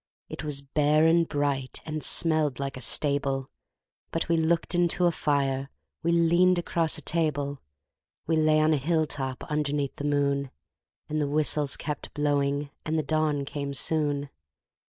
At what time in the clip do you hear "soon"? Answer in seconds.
13.75-14.31